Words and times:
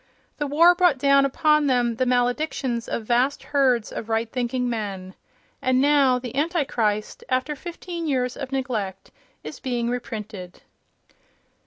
The 0.39 0.47
war 0.47 0.73
brought 0.73 0.97
down 0.97 1.25
upon 1.25 1.67
them 1.67 1.97
the 1.97 2.07
maledictions 2.07 2.89
of 2.89 3.05
vast 3.05 3.43
herds 3.43 3.91
of 3.91 4.09
right 4.09 4.31
thinking 4.31 4.67
men. 4.67 5.13
And 5.61 5.79
now 5.79 6.17
"The 6.17 6.35
Antichrist," 6.35 7.23
after 7.29 7.55
fifteen 7.55 8.07
years 8.07 8.35
of 8.35 8.51
neglect, 8.51 9.11
is 9.43 9.59
being 9.59 9.91
reprinted.... 9.91 10.63